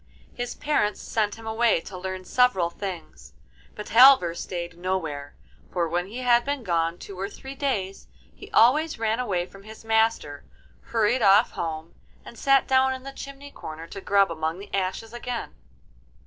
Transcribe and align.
His 0.33 0.55
parents 0.55 0.99
sent 0.99 1.35
him 1.35 1.45
away 1.45 1.79
to 1.81 1.95
learn 1.95 2.25
several 2.25 2.71
things, 2.71 3.33
but 3.75 3.89
Halvor 3.89 4.33
stayed 4.33 4.75
nowhere, 4.79 5.35
for 5.71 5.87
when 5.87 6.07
he 6.07 6.21
had 6.23 6.43
been 6.43 6.63
gone 6.63 6.97
two 6.97 7.19
or 7.19 7.29
three 7.29 7.53
days 7.53 8.07
he 8.33 8.49
always 8.49 8.97
ran 8.97 9.19
away 9.19 9.45
from 9.45 9.61
his 9.61 9.85
master, 9.85 10.43
hurried 10.85 11.21
off 11.21 11.51
home, 11.51 11.93
and 12.25 12.35
sat 12.35 12.67
down 12.67 12.95
in 12.95 13.03
the 13.03 13.13
chimney 13.13 13.51
corner 13.51 13.85
to 13.89 14.01
grub 14.01 14.31
among 14.31 14.57
the 14.57 14.73
ashes 14.73 15.13
again. 15.13 15.53